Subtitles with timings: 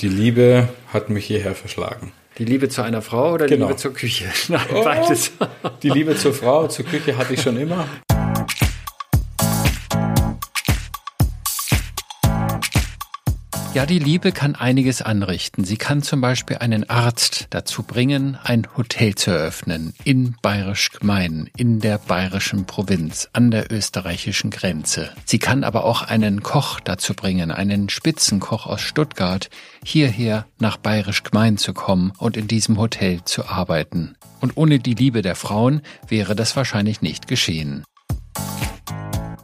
[0.00, 2.12] Die Liebe hat mich hierher verschlagen.
[2.36, 3.68] Die Liebe zu einer Frau oder die Genau.
[3.68, 4.26] Liebe zur Küche?
[4.48, 4.84] Nein, Oh.
[4.84, 5.32] beides.
[5.82, 7.88] Die Liebe zur Frau, zur Küche hatte ich schon immer.
[13.76, 15.62] Ja, die Liebe kann einiges anrichten.
[15.66, 21.50] Sie kann zum Beispiel einen Arzt dazu bringen, ein Hotel zu eröffnen in Bayerisch Gmein,
[21.58, 25.10] in der bayerischen Provinz, an der österreichischen Grenze.
[25.26, 29.50] Sie kann aber auch einen Koch dazu bringen, einen Spitzenkoch aus Stuttgart,
[29.84, 34.16] hierher nach Bayerisch Gmein zu kommen und in diesem Hotel zu arbeiten.
[34.40, 37.84] Und ohne die Liebe der Frauen wäre das wahrscheinlich nicht geschehen.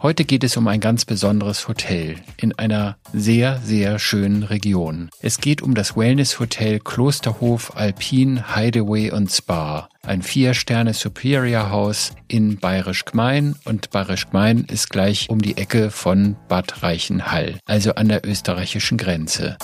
[0.02, 5.10] Heute geht es um ein ganz besonderes Hotel in einer sehr, sehr schönen Region.
[5.20, 9.88] Es geht um das Wellness-Hotel Klosterhof Alpin Hideaway und Spa.
[10.04, 15.92] Ein Vier-Sterne Superior House in Bayerisch Gmein und Bayerisch Gmein ist gleich um die Ecke
[15.92, 19.56] von Bad Reichenhall, also an der österreichischen Grenze.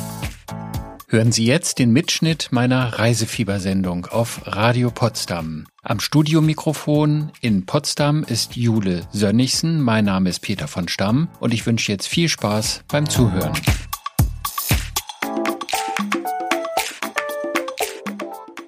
[1.11, 5.67] Hören Sie jetzt den Mitschnitt meiner Reisefiebersendung auf Radio Potsdam.
[5.83, 9.81] Am Studiomikrofon in Potsdam ist Jule Sönnigsen.
[9.81, 13.55] Mein Name ist Peter von Stamm und ich wünsche jetzt viel Spaß beim Zuhören.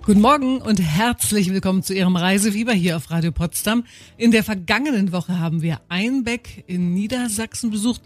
[0.06, 3.84] Guten Morgen und herzlich willkommen zu Ihrem Reisefieber hier auf Radio Potsdam.
[4.16, 8.00] In der vergangenen Woche haben wir Einbeck in Niedersachsen besucht.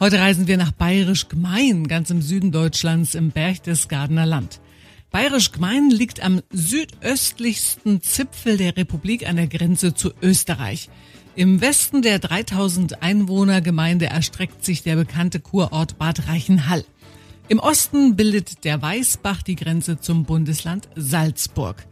[0.00, 4.60] Heute reisen wir nach Bayerisch Gmein, ganz im Süden Deutschlands im Berchtesgadener Land.
[5.12, 10.90] Bayerisch Gmein liegt am südöstlichsten Zipfel der Republik an der Grenze zu Österreich.
[11.36, 16.84] Im Westen der 3000 Einwohner Gemeinde erstreckt sich der bekannte Kurort Bad Reichenhall.
[17.46, 21.86] Im Osten bildet der Weißbach die Grenze zum Bundesland Salzburg.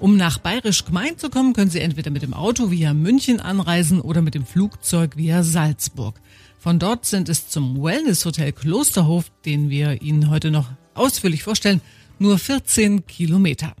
[0.00, 4.00] Um nach Bayerisch Gmein zu kommen, können Sie entweder mit dem Auto via München anreisen
[4.00, 6.18] oder mit dem Flugzeug via Salzburg.
[6.62, 11.80] Von dort sind es zum Wellness Hotel Klosterhof, den wir Ihnen heute noch ausführlich vorstellen,
[12.20, 13.72] nur 14 Kilometer.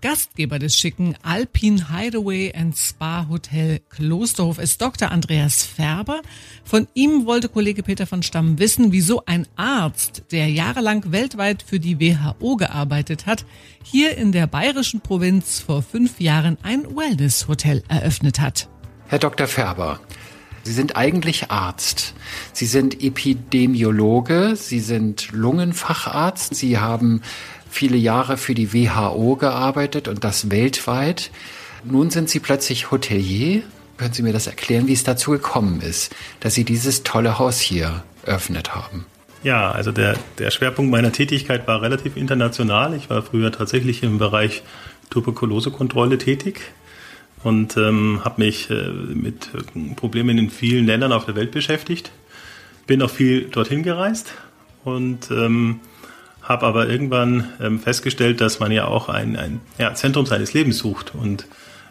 [0.00, 5.10] Gastgeber des schicken Alpine Hideaway and Spa Hotel Klosterhof ist Dr.
[5.10, 6.22] Andreas Färber.
[6.62, 11.80] Von ihm wollte Kollege Peter von Stamm wissen, wieso ein Arzt, der jahrelang weltweit für
[11.80, 13.44] die WHO gearbeitet hat,
[13.82, 18.68] hier in der bayerischen Provinz vor fünf Jahren ein Wellness Hotel eröffnet hat.
[19.08, 19.48] Herr Dr.
[19.48, 20.00] Färber,
[20.64, 22.14] Sie sind eigentlich Arzt.
[22.52, 27.22] Sie sind Epidemiologe, Sie sind Lungenfacharzt, Sie haben
[27.68, 31.30] viele Jahre für die WHO gearbeitet und das weltweit.
[31.84, 33.62] Nun sind Sie plötzlich Hotelier.
[33.96, 37.60] Können Sie mir das erklären, wie es dazu gekommen ist, dass Sie dieses tolle Haus
[37.60, 39.06] hier eröffnet haben?
[39.42, 42.94] Ja, also der, der Schwerpunkt meiner Tätigkeit war relativ international.
[42.94, 44.62] Ich war früher tatsächlich im Bereich
[45.10, 46.60] Tuberkulosekontrolle tätig
[47.42, 52.12] und ähm, habe mich äh, mit äh, Problemen in vielen Ländern auf der Welt beschäftigt.
[52.86, 54.32] Bin auch viel dorthin gereist
[54.84, 55.80] und ähm,
[56.42, 60.78] habe aber irgendwann ähm, festgestellt, dass man ja auch ein, ein ja, Zentrum seines Lebens
[60.78, 61.46] sucht und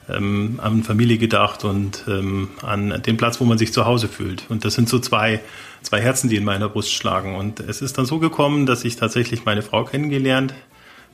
[0.09, 4.45] ähm, an Familie gedacht und ähm, an den Platz, wo man sich zu Hause fühlt.
[4.49, 5.41] Und das sind so zwei,
[5.81, 7.35] zwei Herzen, die in meiner Brust schlagen.
[7.35, 10.70] Und es ist dann so gekommen, dass ich tatsächlich meine Frau kennengelernt habe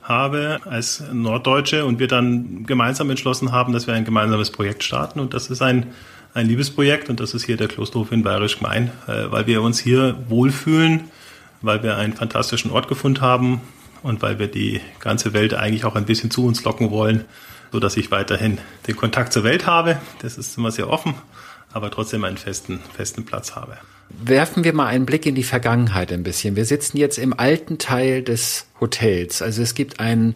[0.08, 5.20] als Norddeutsche und wir dann gemeinsam entschlossen haben, dass wir ein gemeinsames Projekt starten.
[5.20, 5.86] Und das ist ein,
[6.34, 9.78] ein Liebesprojekt und das ist hier der Klosterhof in Bayerisch Gmein, äh, weil wir uns
[9.78, 11.10] hier wohlfühlen,
[11.60, 13.60] weil wir einen fantastischen Ort gefunden haben
[14.02, 17.24] und weil wir die ganze Welt eigentlich auch ein bisschen zu uns locken wollen,
[17.70, 19.98] so dass ich weiterhin den Kontakt zur Welt habe.
[20.22, 21.14] Das ist immer sehr offen,
[21.72, 23.76] aber trotzdem einen festen, festen Platz habe.
[24.10, 26.56] Werfen wir mal einen Blick in die Vergangenheit ein bisschen.
[26.56, 29.42] Wir sitzen jetzt im alten Teil des Hotels.
[29.42, 30.34] Also es gibt einen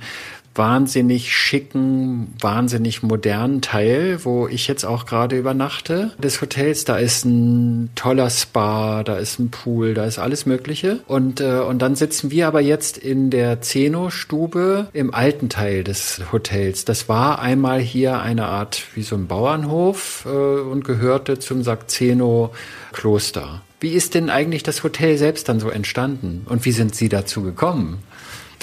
[0.55, 6.85] wahnsinnig schicken, wahnsinnig modernen Teil, wo ich jetzt auch gerade übernachte des Hotels.
[6.85, 11.01] Da ist ein toller Spa, da ist ein Pool, da ist alles Mögliche.
[11.07, 16.21] Und, äh, und dann sitzen wir aber jetzt in der Zeno-Stube im alten Teil des
[16.33, 16.85] Hotels.
[16.85, 23.63] Das war einmal hier eine Art wie so ein Bauernhof äh, und gehörte zum Sakzeno-Kloster.
[23.81, 26.47] Wie ist denn eigentlich das Hotel selbst dann so entstanden?
[26.49, 27.99] Und wie sind Sie dazu gekommen?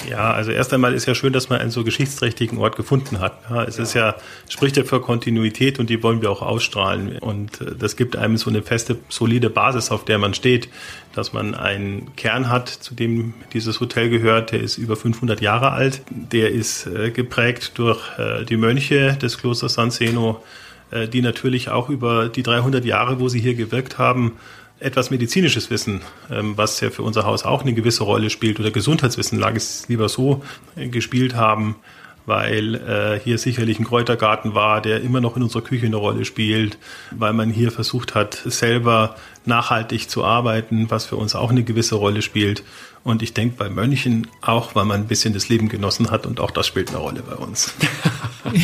[0.08, 3.38] Ja, also erst einmal ist ja schön, dass man einen so geschichtsträchtigen Ort gefunden hat.
[3.50, 4.14] Ja, es ist ja,
[4.48, 7.18] spricht ja für Kontinuität und die wollen wir auch ausstrahlen.
[7.18, 10.68] Und äh, das gibt einem so eine feste, solide Basis, auf der man steht,
[11.14, 14.52] dass man einen Kern hat, zu dem dieses Hotel gehört.
[14.52, 16.02] Der ist über 500 Jahre alt.
[16.10, 20.42] Der ist äh, geprägt durch äh, die Mönche des Klosters San Zeno,
[20.90, 24.32] äh, die natürlich auch über die 300 Jahre, wo sie hier gewirkt haben,
[24.80, 26.00] etwas medizinisches Wissen,
[26.30, 29.88] ähm, was ja für unser Haus auch eine gewisse Rolle spielt, oder Gesundheitswissen, lag es
[29.88, 30.42] lieber so,
[30.76, 31.76] äh, gespielt haben,
[32.26, 36.24] weil äh, hier sicherlich ein Kräutergarten war, der immer noch in unserer Küche eine Rolle
[36.24, 36.78] spielt,
[37.10, 39.16] weil man hier versucht hat, selber
[39.46, 42.62] nachhaltig zu arbeiten, was für uns auch eine gewisse Rolle spielt.
[43.02, 46.38] Und ich denke bei Mönchen auch, weil man ein bisschen das Leben genossen hat und
[46.38, 47.72] auch das spielt eine Rolle bei uns.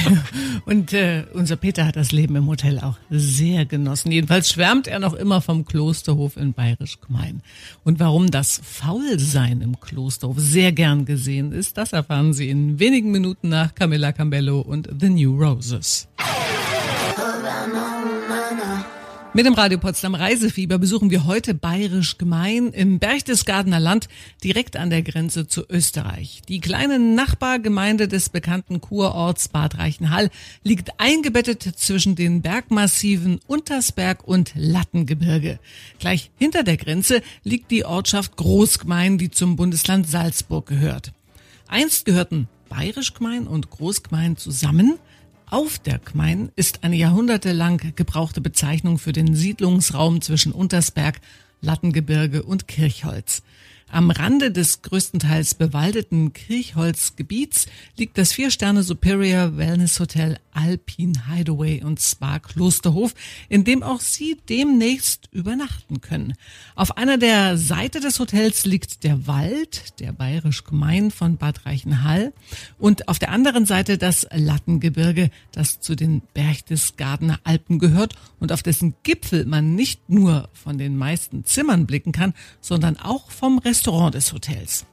[0.66, 4.12] und äh, unser Peter hat das Leben im Hotel auch sehr genossen.
[4.12, 7.40] Jedenfalls schwärmt er noch immer vom Klosterhof in Bayerisch Gmein.
[7.82, 13.10] Und warum das Faulsein im Klosterhof sehr gern gesehen ist, das erfahren Sie in wenigen
[13.12, 16.08] Minuten nach Camilla Cambello und The New Roses.
[19.36, 24.08] Mit dem Radio Potsdam Reisefieber besuchen wir heute Bayerisch Gemein im Berchtesgadener Land
[24.42, 26.40] direkt an der Grenze zu Österreich.
[26.48, 30.30] Die kleine Nachbargemeinde des bekannten Kurorts Bad Reichenhall
[30.62, 35.58] liegt eingebettet zwischen den Bergmassiven Untersberg und Lattengebirge.
[35.98, 41.12] Gleich hinter der Grenze liegt die Ortschaft Großgemein, die zum Bundesland Salzburg gehört.
[41.68, 44.98] Einst gehörten Bayerisch Gemein und Großgemein zusammen.
[45.48, 51.20] Auf der Gmein ist eine jahrhundertelang gebrauchte Bezeichnung für den Siedlungsraum zwischen Untersberg,
[51.60, 53.44] Lattengebirge und Kirchholz.
[53.88, 57.66] Am Rande des größtenteils bewaldeten Kirchholzgebiets
[57.96, 63.14] liegt das Vier-Sterne Superior Wellness Hotel Alpine Hideaway und Spa Klosterhof,
[63.48, 66.34] in dem auch Sie demnächst übernachten können.
[66.74, 72.32] Auf einer der Seite des Hotels liegt der Wald, der bayerisch Gemein von Bad Reichenhall,
[72.78, 78.64] und auf der anderen Seite das Lattengebirge, das zu den Berchtesgadener Alpen gehört und auf
[78.64, 84.14] dessen Gipfel man nicht nur von den meisten Zimmern blicken kann, sondern auch vom Restaurant
[84.14, 84.86] des Hotels.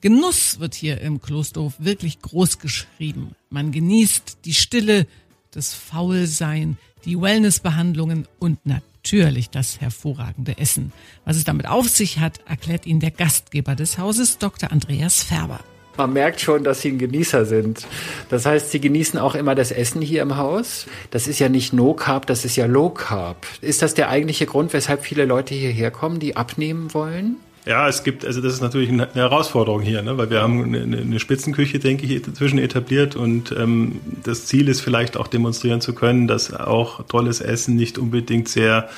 [0.00, 3.34] Genuss wird hier im Klosterhof wirklich groß geschrieben.
[3.50, 5.08] Man genießt die Stille,
[5.50, 10.92] das Faulsein, die Wellnessbehandlungen und natürlich das hervorragende Essen.
[11.24, 14.70] Was es damit auf sich hat, erklärt Ihnen der Gastgeber des Hauses, Dr.
[14.70, 15.58] Andreas Färber.
[15.96, 17.88] Man merkt schon, dass Sie ein Genießer sind.
[18.28, 20.86] Das heißt, Sie genießen auch immer das Essen hier im Haus.
[21.10, 23.44] Das ist ja nicht No Carb, das ist ja Low Carb.
[23.60, 27.38] Ist das der eigentliche Grund, weshalb viele Leute hierher kommen, die abnehmen wollen?
[27.64, 30.18] Ja, es gibt, also das ist natürlich eine Herausforderung hier, ne?
[30.18, 34.80] weil wir haben eine, eine Spitzenküche, denke ich, inzwischen etabliert und ähm, das Ziel ist
[34.80, 38.88] vielleicht auch demonstrieren zu können, dass auch tolles Essen nicht unbedingt sehr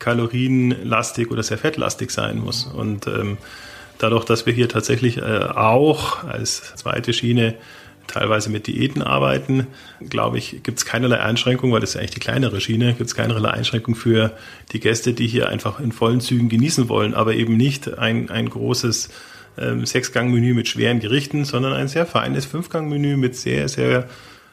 [0.00, 2.64] kalorienlastig oder sehr fettlastig sein muss.
[2.64, 3.38] Und ähm,
[3.98, 7.54] dadurch, dass wir hier tatsächlich äh, auch als zweite Schiene
[8.08, 9.66] teilweise mit Diäten arbeiten,
[10.08, 13.08] glaube ich, gibt es keinerlei Einschränkung, weil das ist ja eigentlich die kleinere Schiene, gibt
[13.08, 14.36] es keinerlei Einschränkung für
[14.72, 18.50] die Gäste, die hier einfach in vollen Zügen genießen wollen, aber eben nicht ein, ein
[18.50, 19.10] großes
[19.58, 24.08] ähm, Sechsgang-Menü mit schweren Gerichten, sondern ein sehr feines Fünfgang-Menü mit sehr, sehr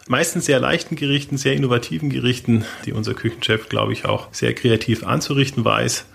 [0.08, 5.04] meistens sehr leichten Gerichten, sehr innovativen Gerichten, die unser Küchenchef, glaube ich, auch sehr kreativ
[5.06, 6.06] anzurichten weiß.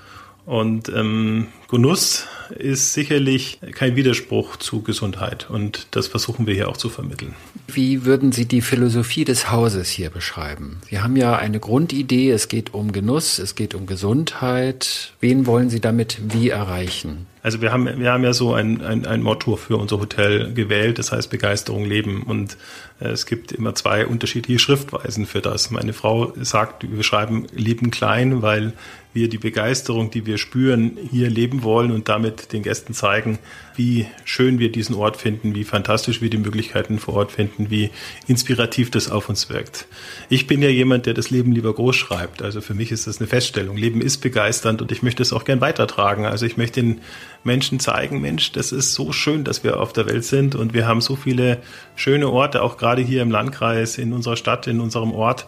[0.47, 2.27] Und ähm, Genuss
[2.59, 7.37] ist sicherlich kein Widerspruch zu Gesundheit und das versuchen wir hier auch zu vermitteln.
[7.69, 10.81] Wie würden Sie die Philosophie des Hauses hier beschreiben?
[10.89, 15.13] Sie haben ja eine Grundidee, es geht um Genuss, es geht um Gesundheit.
[15.21, 17.27] Wen wollen Sie damit wie erreichen?
[17.43, 20.99] Also wir haben, wir haben ja so ein, ein, ein Motto für unser Hotel gewählt,
[20.99, 22.23] das heißt Begeisterung leben.
[22.23, 22.59] Und
[23.01, 25.71] äh, es gibt immer zwei unterschiedliche Schriftweisen für das.
[25.71, 28.75] Meine Frau sagt, wir schreiben Leben klein, weil
[29.15, 33.39] wir die Begeisterung, die wir spüren, hier leben wollen und damit den Gästen zeigen,
[33.77, 37.91] wie schön wir diesen Ort finden, wie fantastisch wir die Möglichkeiten vor Ort finden, wie
[38.27, 39.87] inspirativ das auf uns wirkt.
[40.29, 42.43] Ich bin ja jemand, der das Leben lieber groß schreibt.
[42.43, 43.77] Also für mich ist das eine Feststellung.
[43.77, 46.27] Leben ist begeisternd und ich möchte es auch gern weitertragen.
[46.27, 47.01] Also ich möchte den
[47.45, 50.87] Menschen zeigen, Mensch, das ist so schön, dass wir auf der Welt sind und wir
[50.87, 51.59] haben so viele
[51.97, 55.47] schöne Orte, auch gerade hier im Landkreis, in unserer Stadt, in unserem Ort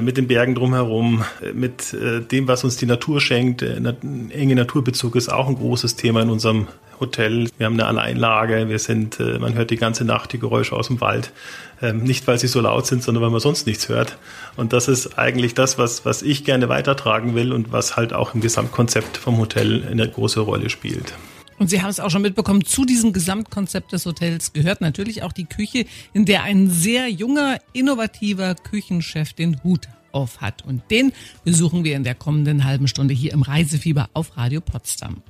[0.00, 3.62] mit den Bergen drumherum, äh, mit äh, dem, was uns die Natur schenkt.
[3.62, 6.68] Ein enge Naturbezug ist auch ein großes Thema in unserem
[7.00, 7.48] Hotel.
[7.56, 11.00] Wir haben eine Alleinlage, wir sind, man hört die ganze Nacht die Geräusche aus dem
[11.00, 11.32] Wald.
[11.80, 14.18] Ähm, nicht, weil sie so laut sind, sondern weil man sonst nichts hört.
[14.56, 18.34] Und das ist eigentlich das, was, was ich gerne weitertragen will und was halt auch
[18.34, 21.14] im Gesamtkonzept vom Hotel eine große Rolle spielt.
[21.60, 25.32] Und Sie haben es auch schon mitbekommen, zu diesem Gesamtkonzept des Hotels gehört natürlich auch
[25.34, 30.64] die Küche, in der ein sehr junger, innovativer Küchenchef den Hut auf hat.
[30.64, 31.12] Und den
[31.44, 35.22] besuchen wir in der kommenden halben Stunde hier im Reisefieber auf Radio Potsdam.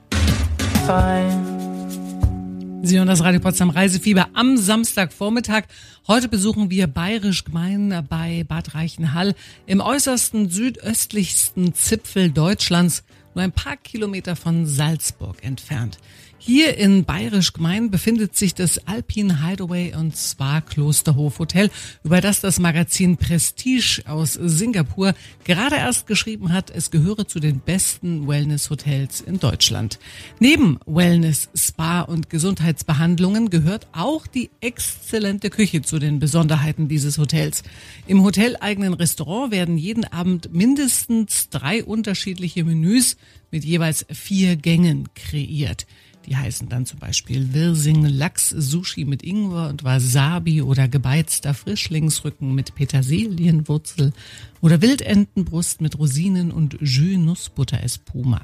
[2.82, 5.64] Sie hören das Radio Potsdam Reisefieber am Samstagvormittag.
[6.06, 9.34] Heute besuchen wir Bayerisch Gemein bei Bad Reichenhall
[9.66, 13.02] im äußersten südöstlichsten Zipfel Deutschlands
[13.34, 15.98] nur ein paar Kilometer von Salzburg entfernt.
[16.42, 21.70] Hier in Bayerisch Gemein befindet sich das Alpine Hideaway und Spa Klosterhof Hotel,
[22.02, 25.12] über das das Magazin Prestige aus Singapur
[25.44, 29.98] gerade erst geschrieben hat, es gehöre zu den besten Wellness-Hotels in Deutschland.
[30.38, 37.64] Neben Wellness, Spa und Gesundheitsbehandlungen gehört auch die exzellente Küche zu den Besonderheiten dieses Hotels.
[38.06, 43.18] Im hoteleigenen Restaurant werden jeden Abend mindestens drei unterschiedliche Menüs
[43.50, 45.86] mit jeweils vier Gängen kreiert.
[46.26, 52.54] Die heißen dann zum Beispiel Wirsing Lachs Sushi mit Ingwer und Wasabi oder gebeizter Frischlingsrücken
[52.54, 54.12] mit Petersilienwurzel
[54.60, 58.40] oder Wildentenbrust mit Rosinen und Jus Nussbutter Espuma.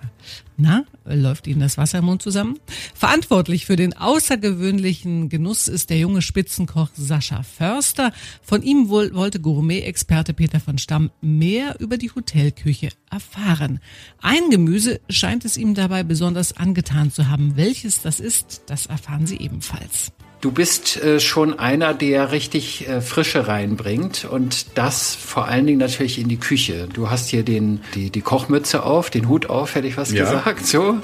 [0.56, 2.58] Na, läuft Ihnen das Wasser im Mund zusammen?
[2.94, 8.12] Verantwortlich für den außergewöhnlichen Genuss ist der junge Spitzenkoch Sascha Förster.
[8.42, 13.80] Von ihm wohl wollte Gourmet-Experte Peter von Stamm mehr über die Hotelküche erfahren.
[14.23, 17.56] Ein Gemüse scheint es ihm dabei besonders angetan zu haben.
[17.56, 20.12] Welches das ist, das erfahren Sie ebenfalls.
[20.43, 25.78] Du bist äh, schon einer, der richtig äh, Frische reinbringt und das vor allen Dingen
[25.78, 26.88] natürlich in die Küche.
[26.93, 30.25] Du hast hier den, die, die Kochmütze auf, den Hut auf, hätte ich was ja.
[30.25, 30.99] gesagt, so.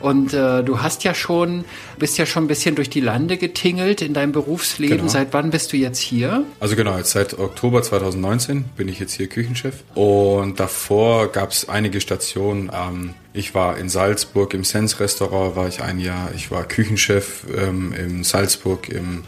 [0.00, 1.66] Und äh, du hast ja schon,
[1.98, 4.96] bist ja schon ein bisschen durch die Lande getingelt in deinem Berufsleben.
[4.96, 5.08] Genau.
[5.08, 6.44] Seit wann bist du jetzt hier?
[6.58, 11.68] Also genau, jetzt seit Oktober 2019 bin ich jetzt hier Küchenchef und davor gab es
[11.68, 12.70] einige Stationen.
[12.72, 16.30] Ähm, ich war in Salzburg im Sens-Restaurant, war ich ein Jahr.
[16.34, 19.22] Ich war Küchenchef ähm, in Salzburg im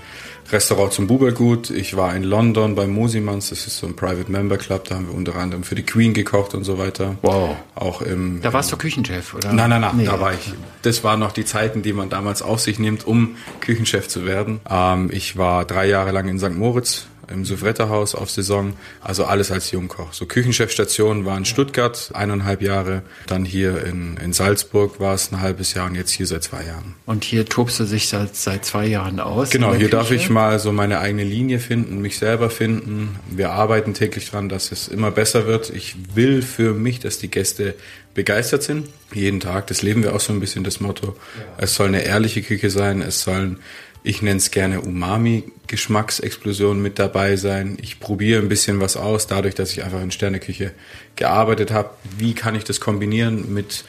[0.50, 1.70] Restaurant zum Bubelgut.
[1.70, 5.06] Ich war in London beim Mosimans, das ist so ein Private Member Club, da haben
[5.06, 7.16] wir unter anderem für die Queen gekocht und so weiter.
[7.22, 7.56] Wow.
[7.76, 8.40] Auch im.
[8.42, 9.52] Da warst du Küchenchef, oder?
[9.52, 10.04] Nein, nein, nein, nee.
[10.06, 10.52] da war ich.
[10.82, 14.60] Das waren noch die Zeiten, die man damals auf sich nimmt, um Küchenchef zu werden.
[14.68, 16.56] Ähm, ich war drei Jahre lang in St.
[16.56, 18.74] Moritz im Souffretterhaus auf Saison.
[19.00, 20.12] Also alles als Jungkoch.
[20.12, 23.02] So Küchenchefstation war in Stuttgart eineinhalb Jahre.
[23.26, 26.64] Dann hier in, in Salzburg war es ein halbes Jahr und jetzt hier seit zwei
[26.64, 26.94] Jahren.
[27.06, 29.50] Und hier tobst du sich seit, seit zwei Jahren aus?
[29.50, 29.90] Genau, hier Küche?
[29.90, 33.18] darf ich mal so meine eigene Linie finden, mich selber finden.
[33.30, 35.70] Wir arbeiten täglich dran, dass es immer besser wird.
[35.70, 37.74] Ich will für mich, dass die Gäste
[38.14, 38.88] begeistert sind.
[39.12, 39.68] Jeden Tag.
[39.68, 41.16] Das leben wir auch so ein bisschen das Motto.
[41.58, 43.02] Es soll eine ehrliche Küche sein.
[43.02, 43.58] Es sollen
[44.02, 47.76] ich nenne es gerne Umami-Geschmacksexplosion mit dabei sein.
[47.82, 50.72] Ich probiere ein bisschen was aus, dadurch, dass ich einfach in Sterneküche
[51.16, 51.90] gearbeitet habe.
[52.16, 53.84] Wie kann ich das kombinieren mit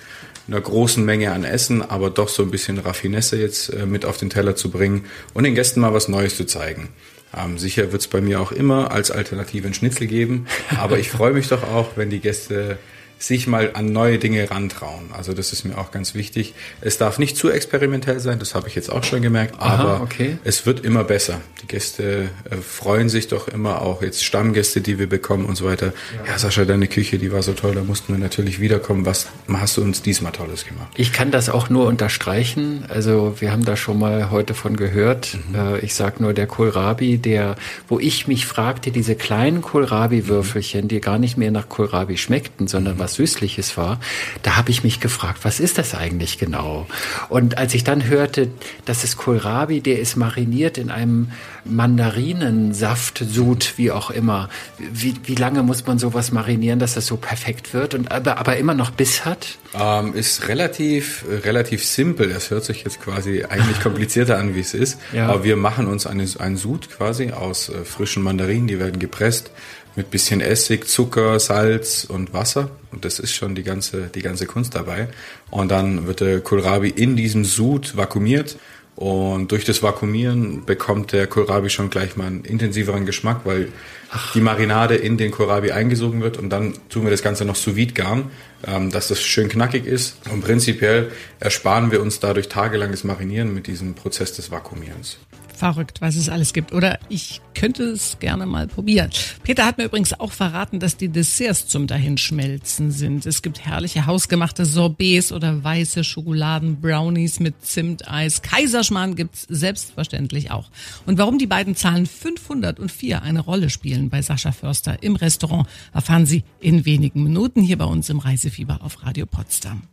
[0.47, 4.17] einer großen Menge an Essen, aber doch so ein bisschen Raffinesse jetzt äh, mit auf
[4.17, 6.89] den Teller zu bringen und den Gästen mal was Neues zu zeigen.
[7.35, 11.09] Ähm, sicher wird es bei mir auch immer als Alternative ein Schnitzel geben, aber ich
[11.09, 12.77] freue mich doch auch, wenn die Gäste
[13.21, 15.09] sich mal an neue Dinge rantrauen.
[15.15, 16.53] Also das ist mir auch ganz wichtig.
[16.81, 20.01] Es darf nicht zu experimentell sein, das habe ich jetzt auch schon gemerkt, Aha, aber
[20.01, 20.37] okay.
[20.43, 21.39] es wird immer besser.
[21.61, 25.65] Die Gäste äh, freuen sich doch immer auch, jetzt Stammgäste, die wir bekommen und so
[25.65, 25.93] weiter.
[26.25, 26.31] Ja.
[26.31, 29.05] ja, Sascha, deine Küche, die war so toll, da mussten wir natürlich wiederkommen.
[29.05, 30.91] Was hast du uns diesmal Tolles gemacht?
[30.95, 32.85] Ich kann das auch nur unterstreichen.
[32.89, 35.37] Also wir haben da schon mal heute von gehört.
[35.49, 35.55] Mhm.
[35.55, 37.55] Äh, ich sag nur der Kohlrabi, der,
[37.87, 42.95] wo ich mich fragte, diese kleinen Kohlrabi-Würfelchen, die gar nicht mehr nach Kohlrabi schmeckten, sondern
[42.95, 42.99] mhm.
[42.99, 43.99] was was Süßliches war,
[44.43, 46.87] da habe ich mich gefragt, was ist das eigentlich genau?
[47.29, 48.49] Und als ich dann hörte,
[48.85, 51.31] dass es Kohlrabi, der ist mariniert in einem
[51.65, 54.49] Mandarinensaft, Sud, wie auch immer.
[54.77, 58.57] Wie, wie lange muss man sowas marinieren, dass das so perfekt wird und aber, aber
[58.57, 59.57] immer noch Biss hat?
[59.73, 62.29] Ähm, ist relativ, relativ simpel.
[62.29, 64.99] Das hört sich jetzt quasi eigentlich komplizierter an, wie es ist.
[65.13, 65.27] Ja.
[65.27, 69.51] Aber wir machen uns eine, einen Sud quasi aus äh, frischen Mandarinen, die werden gepresst
[69.95, 72.69] mit bisschen Essig, Zucker, Salz und Wasser.
[72.91, 75.07] Und das ist schon die ganze, die ganze Kunst dabei.
[75.49, 78.57] Und dann wird der Kohlrabi in diesem Sud vakuumiert.
[78.95, 83.69] Und durch das Vakuumieren bekommt der Kohlrabi schon gleich mal einen intensiveren Geschmack, weil
[84.11, 84.33] Ach.
[84.33, 87.75] die Marinade in den Kohlrabi eingesogen wird und dann tun wir das Ganze noch sous
[87.75, 88.29] vide garen,
[88.67, 90.17] ähm, dass das schön knackig ist.
[90.29, 95.17] Und prinzipiell ersparen wir uns dadurch tagelanges Marinieren mit diesem Prozess des Vakuumierens.
[95.55, 96.73] Verrückt, was es alles gibt.
[96.73, 99.09] Oder ich könnte es gerne mal probieren.
[99.43, 103.25] Peter hat mir übrigens auch verraten, dass die Desserts zum Dahinschmelzen sind.
[103.25, 108.41] Es gibt herrliche hausgemachte Sorbets oder weiße Schokoladen, Brownies mit Zimteis.
[108.41, 110.69] Kaiserschmarrn gibt's selbstverständlich auch.
[111.05, 115.15] Und warum die beiden Zahlen 500 und 4 eine Rolle spielen bei Sascha Förster im
[115.15, 119.83] Restaurant, erfahren Sie in wenigen Minuten hier bei uns im Reisefieber auf Radio Potsdam.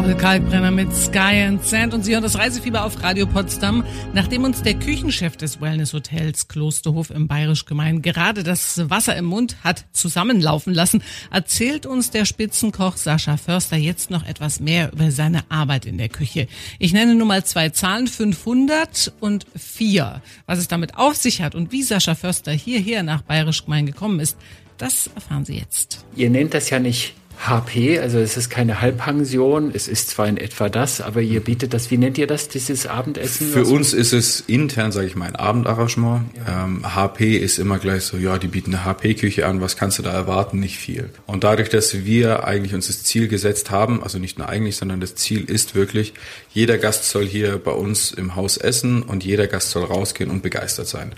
[0.00, 3.84] Paul Kalkbrenner mit Sky and Sand und Sie hören das Reisefieber auf Radio Potsdam.
[4.14, 9.26] Nachdem uns der Küchenchef des Wellness Hotels Klosterhof im Bayerisch Gemein gerade das Wasser im
[9.26, 15.10] Mund hat zusammenlaufen lassen, erzählt uns der Spitzenkoch Sascha Förster jetzt noch etwas mehr über
[15.10, 16.48] seine Arbeit in der Küche.
[16.78, 20.22] Ich nenne nur mal zwei Zahlen, 500 und 4.
[20.46, 24.18] Was es damit auf sich hat und wie Sascha Förster hierher nach Bayerisch Gemein gekommen
[24.18, 24.38] ist,
[24.78, 26.06] das erfahren Sie jetzt.
[26.16, 30.36] Ihr nennt das ja nicht HP, also es ist keine Halbpension, es ist zwar in
[30.36, 33.50] etwa das, aber ihr bietet das, wie nennt ihr das, dieses Abendessen?
[33.50, 36.26] Für uns ist es intern, sage ich mal, ein Abendarrangement.
[36.36, 36.64] Ja.
[36.64, 40.02] Ähm, HP ist immer gleich so, ja, die bieten eine HP-Küche an, was kannst du
[40.02, 40.60] da erwarten?
[40.60, 41.08] Nicht viel.
[41.26, 45.00] Und dadurch, dass wir eigentlich uns das Ziel gesetzt haben, also nicht nur eigentlich, sondern
[45.00, 46.12] das Ziel ist wirklich,
[46.52, 50.42] jeder Gast soll hier bei uns im Haus essen und jeder Gast soll rausgehen und
[50.42, 51.12] begeistert sein.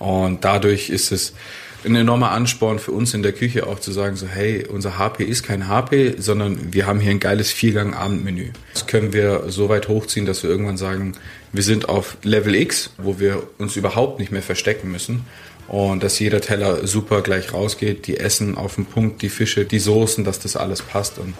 [0.00, 1.34] Und dadurch ist es
[1.84, 5.24] ein enormer Ansporn für uns in der Küche auch zu sagen, so hey, unser HP
[5.24, 8.50] ist kein HP, sondern wir haben hier ein geiles Viergang-Abendmenü.
[8.74, 11.12] Das können wir so weit hochziehen, dass wir irgendwann sagen,
[11.52, 15.24] wir sind auf Level X, wo wir uns überhaupt nicht mehr verstecken müssen.
[15.68, 19.78] Und dass jeder Teller super gleich rausgeht, die Essen auf den Punkt, die Fische, die
[19.78, 21.18] Soßen, dass das alles passt.
[21.18, 21.34] Und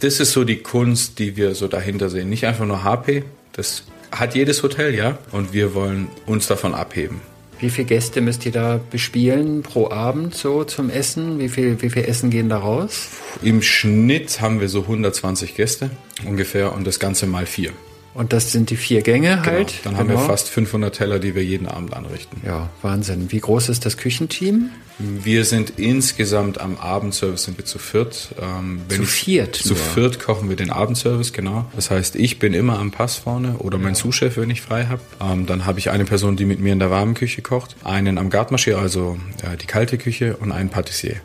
[0.00, 2.30] das ist so die Kunst, die wir so dahinter sehen.
[2.30, 5.18] Nicht einfach nur HP, das hat jedes Hotel, ja.
[5.32, 7.33] Und wir wollen uns davon abheben.
[7.60, 11.38] Wie viele Gäste müsst ihr da bespielen pro Abend so zum Essen?
[11.38, 13.08] Wie viel, wie viel Essen gehen da raus?
[13.42, 15.90] Im Schnitt haben wir so 120 Gäste
[16.26, 17.72] ungefähr und das Ganze mal vier.
[18.14, 19.44] Und das sind die vier Gänge genau.
[19.44, 19.74] halt?
[19.82, 20.20] Dann haben genau.
[20.20, 22.40] wir fast 500 Teller, die wir jeden Abend anrichten.
[22.46, 23.32] Ja, Wahnsinn.
[23.32, 24.70] Wie groß ist das Küchenteam?
[24.98, 28.32] Wir sind insgesamt am Abendservice sind wir zu viert.
[28.40, 29.56] Ähm, zu ich, viert?
[29.56, 29.76] Zu nur.
[29.76, 31.66] viert kochen wir den Abendservice, genau.
[31.74, 35.00] Das heißt, ich bin immer am Pass vorne oder mein Zuschef, wenn ich frei habe.
[35.20, 38.18] Ähm, dann habe ich eine Person, die mit mir in der warmen Küche kocht, einen
[38.18, 41.16] am Gartmarschier, also äh, die kalte Küche und einen Patissier.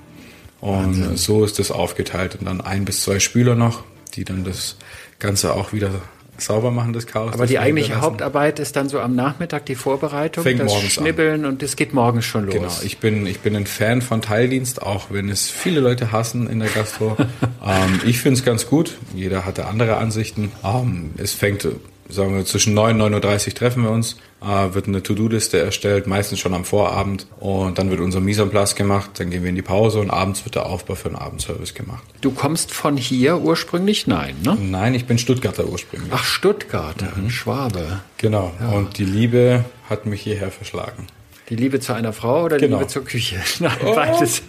[0.59, 1.17] Und Wahnsinn.
[1.17, 2.37] so ist das aufgeteilt.
[2.39, 3.83] Und dann ein bis zwei Spüler noch,
[4.15, 4.77] die dann das
[5.19, 6.01] Ganze auch wieder
[6.41, 7.33] sauber machen, das Chaos.
[7.33, 11.51] Aber die eigentliche Hauptarbeit ist dann so am Nachmittag die Vorbereitung, Fängt das Schnibbeln an.
[11.51, 12.53] und es geht morgens schon los.
[12.53, 16.49] Genau, ich bin, ich bin ein Fan von Teildienst, auch wenn es viele Leute hassen
[16.49, 17.17] in der Gastro.
[17.65, 20.51] ähm, ich finde es ganz gut, jeder hatte andere Ansichten.
[20.63, 21.67] Ähm, es fängt
[22.09, 26.07] sagen wir zwischen 9 und 9.30 Uhr treffen wir uns, äh, wird eine To-Do-Liste erstellt,
[26.07, 29.49] meistens schon am Vorabend und dann wird unser Mise en place gemacht, dann gehen wir
[29.49, 32.03] in die Pause und abends wird der Aufbau für den Abendservice gemacht.
[32.21, 34.07] Du kommst von hier ursprünglich?
[34.07, 34.57] Nein, ne?
[34.59, 36.11] Nein, ich bin Stuttgarter ursprünglich.
[36.13, 37.29] Ach, Stuttgarter, mhm.
[37.29, 38.01] Schwabe.
[38.17, 38.69] Genau, ja.
[38.69, 41.07] und die Liebe hat mich hierher verschlagen.
[41.49, 42.77] Die Liebe zu einer Frau oder die genau.
[42.77, 43.37] Liebe zur Küche?
[43.59, 44.43] Nein, oh, beides.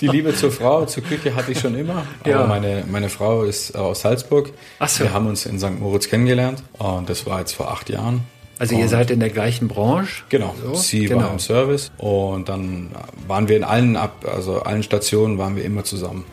[0.00, 2.06] Die Liebe zur Frau, zur Küche hatte ich schon immer.
[2.24, 2.38] Ja.
[2.38, 4.50] Aber meine, meine Frau ist aus Salzburg.
[4.78, 5.04] Ach so.
[5.04, 5.78] Wir haben uns in St.
[5.78, 8.24] Moritz kennengelernt und das war jetzt vor acht Jahren.
[8.58, 10.24] Also und ihr seid in der gleichen Branche?
[10.30, 10.54] Genau.
[10.62, 10.74] So?
[10.74, 11.24] Sie genau.
[11.24, 12.90] war im Service und dann
[13.26, 16.24] waren wir in allen also allen Stationen waren wir immer zusammen.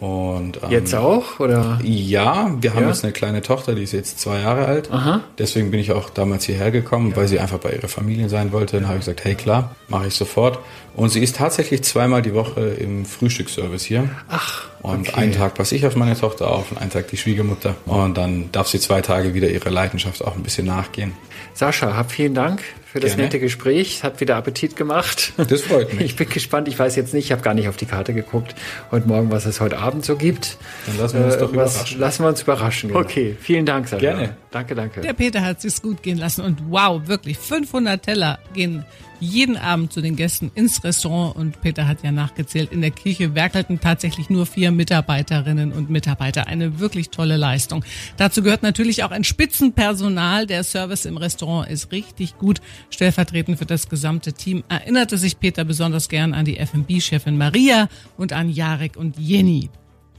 [0.00, 1.38] Und, ähm, jetzt auch?
[1.40, 1.78] Oder?
[1.82, 2.88] Ja, wir haben ja?
[2.88, 4.90] jetzt eine kleine Tochter, die ist jetzt zwei Jahre alt.
[4.90, 5.20] Aha.
[5.38, 7.16] Deswegen bin ich auch damals hierher gekommen, ja.
[7.16, 8.78] weil sie einfach bei ihrer Familie sein wollte.
[8.78, 10.58] Dann habe ich gesagt, hey klar, mache ich sofort.
[10.96, 14.08] Und sie ist tatsächlich zweimal die Woche im Frühstücksservice hier.
[14.28, 14.68] Ach.
[14.80, 15.20] Und okay.
[15.20, 17.74] einen Tag passe ich auf meine Tochter auf und einen Tag die Schwiegermutter.
[17.84, 21.12] Und dann darf sie zwei Tage wieder ihrer Leidenschaft auch ein bisschen nachgehen.
[21.52, 23.24] Sascha, hab vielen Dank für das Gerne.
[23.24, 24.02] nette Gespräch.
[24.02, 25.32] Hat wieder Appetit gemacht.
[25.36, 26.00] Das freut mich.
[26.10, 26.66] Ich bin gespannt.
[26.66, 28.54] Ich weiß jetzt nicht, ich habe gar nicht auf die Karte geguckt
[28.90, 30.56] heute Morgen, was es heute Abend so gibt.
[30.86, 32.00] Dann lassen wir uns äh, doch überraschen.
[32.00, 32.88] Lassen wir uns überraschen.
[32.88, 33.00] Genau.
[33.00, 34.00] Okay, vielen Dank, Sascha.
[34.00, 34.36] Gerne.
[34.50, 35.02] Danke, danke.
[35.02, 38.84] Der Peter hat es gut gehen lassen und wow, wirklich 500 Teller gehen
[39.20, 43.34] jeden Abend zu den Gästen ins Restaurant und Peter hat ja nachgezählt, in der Küche
[43.34, 46.46] werkelten tatsächlich nur vier Mitarbeiterinnen und Mitarbeiter.
[46.46, 47.84] Eine wirklich tolle Leistung.
[48.16, 50.46] Dazu gehört natürlich auch ein Spitzenpersonal.
[50.46, 52.60] Der Service im Restaurant ist richtig gut.
[52.88, 58.32] Stellvertretend für das gesamte Team erinnerte sich Peter besonders gern an die F&B-Chefin Maria und
[58.32, 59.70] an Jarek und Jenny.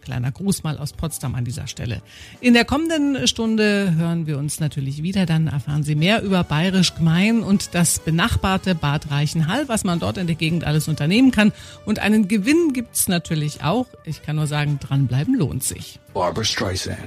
[0.02, 2.02] Kleiner Gruß mal aus Potsdam an dieser Stelle.
[2.42, 5.26] In der kommenden Stunde hören wir uns natürlich wieder.
[5.26, 10.18] Dann erfahren Sie mehr über Bayerisch Gmein und das benachbarte Bad Reichenhall, was man dort
[10.18, 11.54] in der Gegend alles unternehmen kann.
[11.86, 13.86] Und einen Gewinn gibt's natürlich auch.
[14.04, 16.00] Ich kann nur sagen, dranbleiben lohnt sich.
[16.14, 16.98] Barbara Streisand.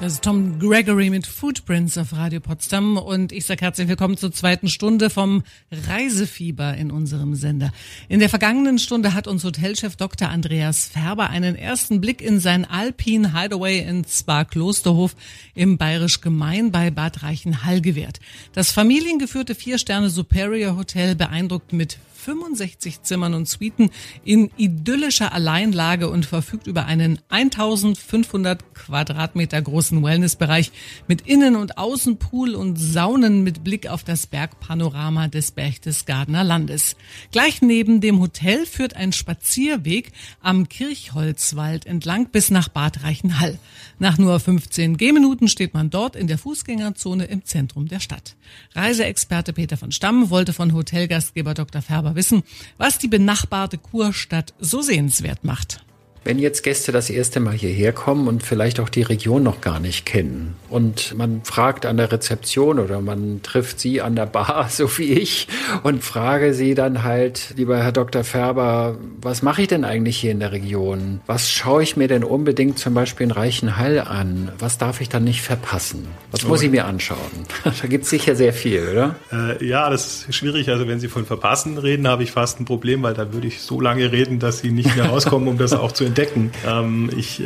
[0.00, 4.32] Das ist Tom Gregory mit Footprints auf Radio Potsdam und ich sage herzlich willkommen zur
[4.32, 7.72] zweiten Stunde vom Reisefieber in unserem Sender.
[8.08, 10.28] In der vergangenen Stunde hat uns Hotelchef Dr.
[10.28, 15.14] Andreas Färber einen ersten Blick in sein Alpine Hideaway in Spa Klosterhof
[15.54, 18.18] im Bayerisch Gemein bei Bad Reichenhall gewährt.
[18.52, 23.90] Das familiengeführte Vier-Sterne Superior Hotel beeindruckt mit 65 Zimmern und Suiten
[24.24, 30.72] in idyllischer Alleinlage und verfügt über einen 1500 Quadratmeter großen Wellnessbereich
[31.06, 36.96] mit Innen- und Außenpool und Saunen mit Blick auf das Bergpanorama des Berchtesgadener Landes.
[37.30, 43.58] Gleich neben dem Hotel führt ein Spazierweg am Kirchholzwald entlang bis nach Bad Reichenhall.
[43.98, 48.36] Nach nur 15 Gehminuten steht man dort in der Fußgängerzone im Zentrum der Stadt.
[48.74, 51.82] Reiseexperte Peter von Stamm wollte von Hotelgastgeber Dr.
[51.82, 52.42] Färber wissen,
[52.78, 55.84] was die benachbarte Kurstadt so sehenswert macht.
[56.24, 59.78] Wenn jetzt Gäste das erste Mal hierher kommen und vielleicht auch die Region noch gar
[59.78, 64.68] nicht kennen und man fragt an der Rezeption oder man trifft sie an der Bar,
[64.70, 65.48] so wie ich,
[65.82, 68.24] und frage sie dann halt, lieber Herr Dr.
[68.24, 71.20] Färber, was mache ich denn eigentlich hier in der Region?
[71.26, 74.50] Was schaue ich mir denn unbedingt zum Beispiel in Reichenhall an?
[74.58, 76.06] Was darf ich dann nicht verpassen?
[76.30, 77.18] Was muss ich mir anschauen?
[77.64, 79.16] da gibt es sicher sehr viel, oder?
[79.30, 80.70] Äh, ja, das ist schwierig.
[80.70, 83.60] Also wenn Sie von Verpassen reden, habe ich fast ein Problem, weil da würde ich
[83.60, 86.52] so lange reden, dass Sie nicht mehr rauskommen, um das auch zu entdecken.
[86.64, 87.44] Ähm, ich äh,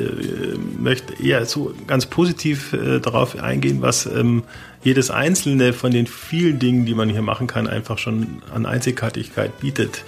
[0.79, 4.43] möchte eher so ganz positiv äh, darauf eingehen, was ähm,
[4.85, 9.59] jedes einzelne von den vielen Dingen, die man hier machen kann, einfach schon an Einzigartigkeit
[9.59, 10.05] bietet.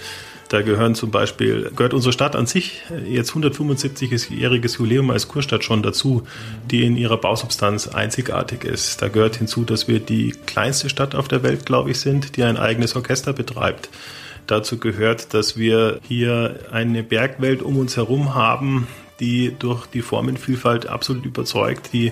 [0.49, 5.81] Da gehören zum Beispiel, gehört unsere Stadt an sich jetzt 175-jähriges Jubiläum als Kurstadt schon
[5.81, 6.23] dazu,
[6.69, 9.01] die in ihrer Bausubstanz einzigartig ist.
[9.01, 12.43] Da gehört hinzu, dass wir die kleinste Stadt auf der Welt, glaube ich, sind, die
[12.43, 13.89] ein eigenes Orchester betreibt.
[14.47, 18.87] Dazu gehört, dass wir hier eine Bergwelt um uns herum haben,
[19.21, 22.11] die durch die Formenvielfalt absolut überzeugt, die,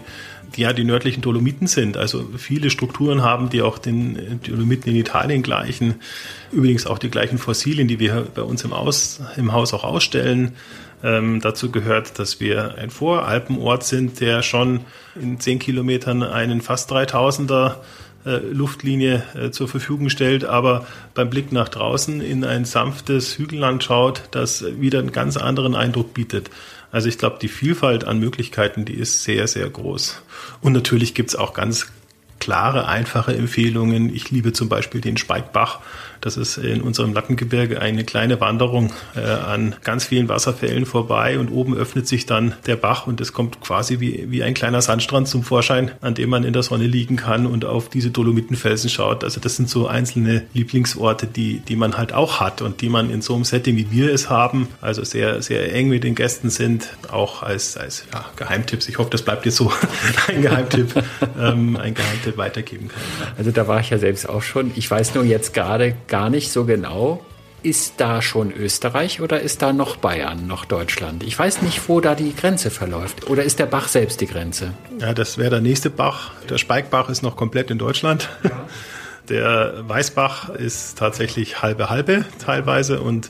[0.55, 1.97] die ja die nördlichen Dolomiten sind.
[1.97, 5.95] Also viele Strukturen haben, die auch den Dolomiten in Italien gleichen.
[6.51, 10.53] Übrigens auch die gleichen Fossilien, die wir bei uns im, Aus, im Haus auch ausstellen.
[11.03, 14.81] Ähm, dazu gehört, dass wir ein Voralpenort sind, der schon
[15.19, 17.75] in zehn Kilometern einen fast 3000er äh,
[18.25, 24.23] Luftlinie äh, zur Verfügung stellt, aber beim Blick nach draußen in ein sanftes Hügelland schaut,
[24.31, 26.49] das wieder einen ganz anderen Eindruck bietet.
[26.91, 30.21] Also ich glaube, die Vielfalt an Möglichkeiten, die ist sehr, sehr groß.
[30.61, 31.87] Und natürlich gibt es auch ganz
[32.39, 34.13] klare, einfache Empfehlungen.
[34.13, 35.79] Ich liebe zum Beispiel den Speigbach
[36.21, 41.49] das ist in unserem Lattengebirge eine kleine Wanderung äh, an ganz vielen Wasserfällen vorbei und
[41.49, 45.27] oben öffnet sich dann der Bach und es kommt quasi wie, wie ein kleiner Sandstrand
[45.27, 49.23] zum Vorschein, an dem man in der Sonne liegen kann und auf diese Dolomitenfelsen schaut.
[49.23, 53.09] Also das sind so einzelne Lieblingsorte, die, die man halt auch hat und die man
[53.09, 56.49] in so einem Setting, wie wir es haben, also sehr, sehr eng mit den Gästen
[56.49, 58.89] sind, auch als, als ja, Geheimtipps.
[58.89, 59.71] Ich hoffe, das bleibt jetzt so
[60.27, 61.03] ein Geheimtipp,
[61.39, 63.01] ähm, ein Geheimtipp weitergeben kann.
[63.37, 64.71] Also da war ich ja selbst auch schon.
[64.75, 67.23] Ich weiß nur jetzt gerade gar nicht so genau.
[67.61, 71.23] Ist da schon Österreich oder ist da noch Bayern, noch Deutschland?
[71.23, 73.29] Ich weiß nicht, wo da die Grenze verläuft.
[73.29, 74.73] Oder ist der Bach selbst die Grenze?
[74.99, 76.31] Ja, das wäre der nächste Bach.
[76.49, 78.29] Der Speigbach ist noch komplett in Deutschland.
[78.43, 78.51] Ja.
[79.29, 83.29] Der Weißbach ist tatsächlich halbe halbe teilweise und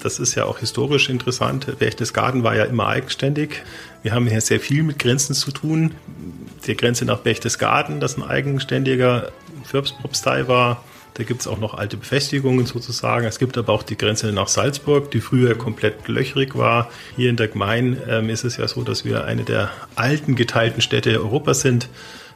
[0.00, 1.78] das ist ja auch historisch interessant.
[1.78, 3.62] Berchtesgaden war ja immer eigenständig.
[4.02, 5.92] Wir haben hier sehr viel mit Grenzen zu tun.
[6.66, 9.32] Die Grenze nach Berchtesgaden, das ein eigenständiger
[9.64, 13.26] Fürbspropstei war, da gibt es auch noch alte Befestigungen sozusagen.
[13.26, 16.90] Es gibt aber auch die Grenze nach Salzburg, die früher komplett löchrig war.
[17.16, 20.80] Hier in der Gmein ähm, ist es ja so, dass wir eine der alten geteilten
[20.80, 21.88] Städte Europas sind.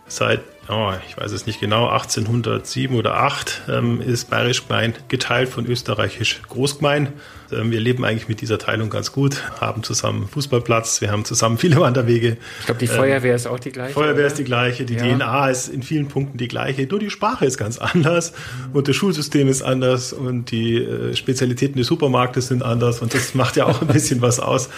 [0.06, 5.48] Seit oh, ich weiß es nicht genau, 1807 oder 8 ähm, ist Bayerisch Gemein geteilt
[5.48, 7.12] von Österreichisch Großgemein.
[7.52, 11.58] Ähm, wir leben eigentlich mit dieser Teilung ganz gut, haben zusammen Fußballplatz, wir haben zusammen
[11.64, 12.38] viele Wanderwege.
[12.60, 13.92] Ich glaube, die Feuerwehr ähm, ist auch die gleiche.
[13.92, 14.26] Feuerwehr oder?
[14.26, 15.16] ist die gleiche, die ja.
[15.16, 18.32] DNA ist in vielen Punkten die gleiche, nur die Sprache ist ganz anders
[18.72, 23.34] und das Schulsystem ist anders und die äh, Spezialitäten des Supermarktes sind anders und das
[23.34, 24.70] macht ja auch ein bisschen was aus,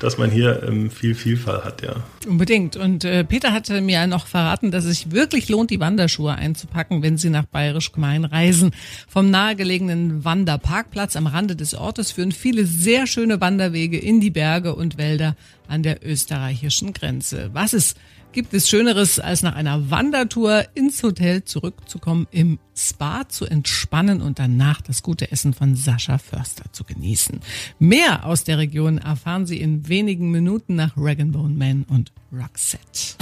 [0.00, 1.94] dass man hier ähm, viel Vielfalt hat, ja.
[2.26, 2.76] Unbedingt.
[2.76, 7.02] Und äh, Peter hatte mir noch verraten, dass es sich wirklich lohnt, die Wanderschuhe einzupacken,
[7.02, 8.70] wenn Sie nach Bayerisch Gemein reisen.
[9.08, 14.76] Vom nahegelegenen Wanderparkplatz am Rande des Ortes führen viele sehr schöne Wanderwege in die Berge
[14.76, 15.34] und Wälder
[15.66, 17.50] an der österreichischen Grenze.
[17.52, 17.96] Was ist
[18.30, 24.40] gibt es Schöneres, als nach einer Wandertour ins Hotel zurückzukommen, im Spa zu entspannen und
[24.40, 27.40] danach das gute Essen von Sascha Förster zu genießen.
[27.78, 33.16] Mehr aus der Region erfahren Sie in wenigen Minuten nach Rag Bone Man und Roxette.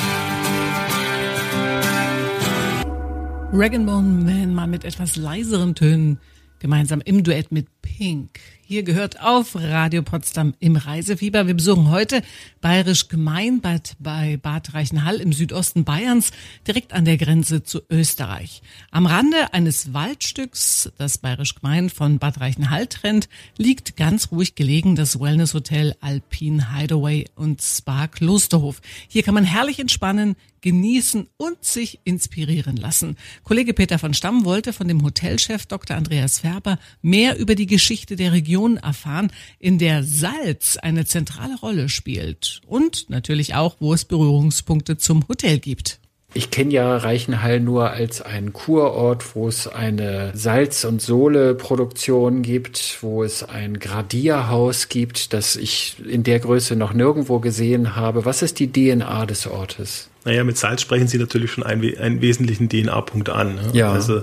[3.54, 6.18] Rag Bone Man mal mit etwas leiseren Tönen
[6.58, 8.40] gemeinsam im Duett mit Pink.
[8.72, 11.46] Hier gehört auf Radio Potsdam im Reisefieber.
[11.46, 12.22] Wir besuchen heute
[12.62, 16.30] Bayerisch Gemeinbad bei Bad Reichenhall im Südosten Bayerns,
[16.66, 18.62] direkt an der Grenze zu Österreich.
[18.90, 24.96] Am Rande eines Waldstücks, das Bayerisch Gemein von Bad Reichenhall trennt, liegt ganz ruhig gelegen
[24.96, 28.80] das Wellnesshotel Alpine Hideaway und Spa Klosterhof.
[29.06, 33.16] Hier kann man herrlich entspannen, genießen und sich inspirieren lassen.
[33.42, 35.96] Kollege Peter von Stamm wollte von dem Hotelchef Dr.
[35.96, 41.88] Andreas Färber mehr über die Geschichte der Region erfahren, in der Salz eine zentrale Rolle
[41.88, 45.98] spielt und natürlich auch, wo es Berührungspunkte zum Hotel gibt.
[46.34, 52.98] Ich kenne ja Reichenhall nur als einen Kurort, wo es eine Salz- und Sohle-Produktion gibt,
[53.00, 58.26] wo es ein Gradierhaus gibt, das ich in der Größe noch nirgendwo gesehen habe.
[58.26, 60.10] Was ist die DNA des Ortes?
[60.26, 63.54] Naja, mit Salz sprechen Sie natürlich schon einen, einen wesentlichen DNA-Punkt an.
[63.54, 63.70] Ne?
[63.72, 63.92] Ja.
[63.92, 64.22] Also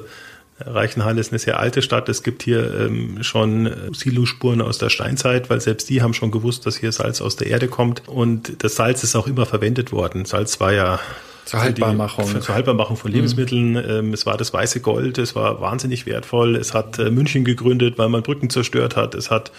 [0.65, 2.09] Reichenhall ist eine sehr alte Stadt.
[2.09, 6.31] Es gibt hier ähm, schon äh, Silospuren aus der Steinzeit, weil selbst die haben schon
[6.31, 8.07] gewusst, dass hier Salz aus der Erde kommt.
[8.07, 10.25] Und das Salz ist auch immer verwendet worden.
[10.25, 10.99] Salz war ja
[11.45, 12.33] zur Haltbarmachung.
[12.33, 13.71] Die, zur Haltbarmachung von Lebensmitteln.
[14.05, 14.13] Mhm.
[14.13, 16.55] Es war das weiße Gold, es war wahnsinnig wertvoll.
[16.55, 19.15] Es hat äh, München gegründet, weil man Brücken zerstört hat.
[19.15, 19.51] Es hat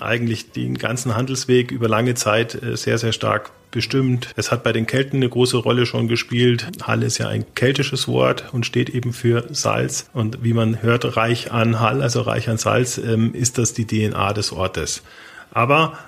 [0.00, 4.32] eigentlich den ganzen Handelsweg über lange Zeit äh, sehr, sehr stark bestimmt.
[4.36, 6.66] Es hat bei den Kelten eine große Rolle schon gespielt.
[6.82, 10.08] Hall ist ja ein keltisches Wort und steht eben für Salz.
[10.12, 13.86] Und wie man hört, reich an Hall, also reich an Salz, ähm, ist das die
[13.86, 15.02] DNA des Ortes.
[15.52, 15.98] Aber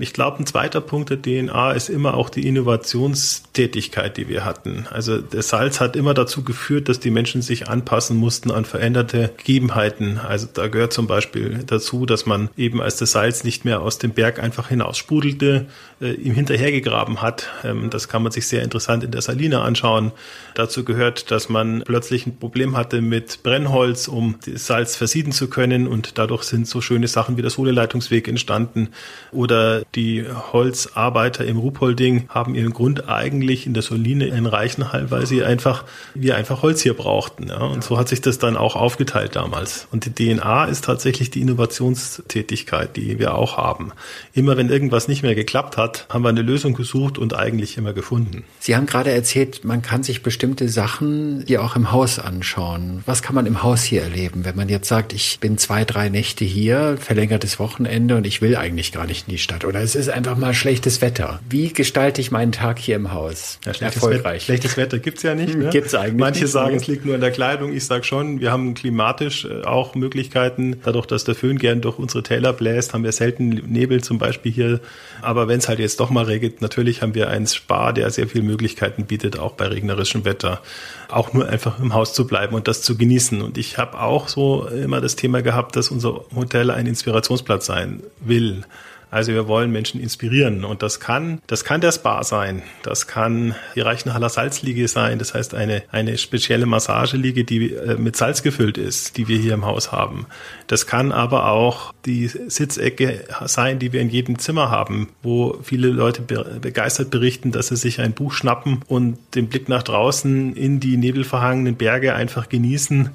[0.00, 4.86] ich glaube, ein zweiter Punkt der DNA ist immer auch die Innovationstätigkeit, die wir hatten.
[4.90, 9.32] Also der Salz hat immer dazu geführt, dass die Menschen sich anpassen mussten an veränderte
[9.38, 10.18] Gegebenheiten.
[10.18, 13.98] Also da gehört zum Beispiel dazu, dass man eben als das Salz nicht mehr aus
[13.98, 15.66] dem Berg einfach hinaussprudelte,
[16.02, 17.48] äh, ihm hinterhergegraben hat.
[17.64, 20.12] Ähm, das kann man sich sehr interessant in der Saline anschauen.
[20.54, 25.48] Dazu gehört, dass man plötzlich ein Problem hatte mit Brennholz, um das Salz versieden zu
[25.48, 28.90] können und dadurch sind so schöne Sachen wie der Sohleleitungsweg entstanden
[29.32, 35.10] oder äh, die Holzarbeiter im Ruhpolding haben ihren Grund eigentlich in der Soline in Reichenhall,
[35.10, 37.48] weil sie einfach, wir einfach Holz hier brauchten.
[37.48, 37.58] Ja.
[37.58, 39.86] Und so hat sich das dann auch aufgeteilt damals.
[39.90, 43.92] Und die DNA ist tatsächlich die Innovationstätigkeit, die wir auch haben.
[44.32, 47.92] Immer wenn irgendwas nicht mehr geklappt hat, haben wir eine Lösung gesucht und eigentlich immer
[47.92, 48.44] gefunden.
[48.58, 53.02] Sie haben gerade erzählt, man kann sich bestimmte Sachen hier auch im Haus anschauen.
[53.06, 56.08] Was kann man im Haus hier erleben, wenn man jetzt sagt, ich bin zwei, drei
[56.08, 59.49] Nächte hier, verlängertes Wochenende und ich will eigentlich gar nicht in die Stadt?
[59.50, 61.40] Stadt oder es ist einfach mal schlechtes Wetter.
[61.48, 63.58] Wie gestalte ich meinen Tag hier im Haus?
[63.64, 64.24] Ja, schlechtes Erfolgreich.
[64.24, 65.56] Wetter, schlechtes Wetter gibt's ja nicht.
[65.56, 65.70] Ne?
[65.70, 66.52] Gibt's eigentlich Manche nicht.
[66.52, 67.72] sagen, es liegt nur an der Kleidung.
[67.72, 70.76] Ich sage schon, wir haben klimatisch äh, auch Möglichkeiten.
[70.84, 74.52] Dadurch, dass der Föhn gern durch unsere Täler bläst, haben wir selten Nebel zum Beispiel
[74.52, 74.80] hier.
[75.20, 78.28] Aber wenn es halt jetzt doch mal regnet, natürlich haben wir einen Spar, der sehr
[78.28, 80.60] viele Möglichkeiten bietet, auch bei regnerischem Wetter.
[81.08, 83.42] Auch nur einfach im Haus zu bleiben und das zu genießen.
[83.42, 88.00] Und ich habe auch so immer das Thema gehabt, dass unser Hotel ein Inspirationsplatz sein
[88.20, 88.64] will.
[89.10, 90.64] Also wir wollen Menschen inspirieren.
[90.64, 95.34] Und das kann, das kann der Spa sein, das kann die Reichenhaller Salzliege sein, das
[95.34, 99.66] heißt eine, eine spezielle Massageliege, die äh, mit Salz gefüllt ist, die wir hier im
[99.66, 100.26] Haus haben.
[100.68, 105.88] Das kann aber auch die Sitzecke sein, die wir in jedem Zimmer haben, wo viele
[105.88, 110.80] Leute begeistert berichten, dass sie sich ein Buch schnappen und den Blick nach draußen in
[110.80, 113.10] die nebelverhangenen Berge einfach genießen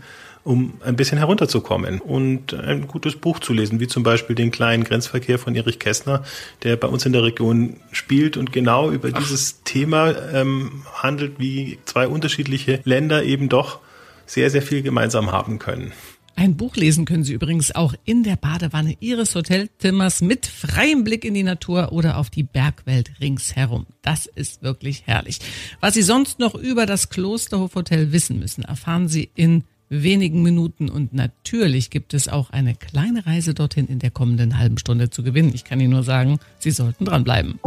[0.46, 4.84] um ein bisschen herunterzukommen und ein gutes Buch zu lesen, wie zum Beispiel den kleinen
[4.84, 6.24] Grenzverkehr von Erich Kästner,
[6.64, 9.20] der bei uns in der Region spielt und genau über Ach.
[9.20, 13.80] dieses Thema ähm, handelt, wie zwei unterschiedliche Länder eben doch
[14.28, 15.94] sehr, sehr viel gemeinsam haben können.
[16.38, 21.24] Ein Buch lesen können Sie übrigens auch in der Badewanne Ihres Hotelzimmers mit freiem Blick
[21.26, 23.88] in die Natur oder auf die Bergwelt ringsherum.
[24.02, 25.40] Das ist wirklich herrlich.
[25.80, 30.90] Was Sie sonst noch über das Klosterhof Hotel wissen müssen, erfahren Sie in wenigen Minuten.
[30.90, 35.24] Und natürlich gibt es auch eine kleine Reise dorthin in der kommenden halben Stunde zu
[35.24, 35.52] gewinnen.
[35.54, 37.60] Ich kann Ihnen nur sagen, Sie sollten dranbleiben.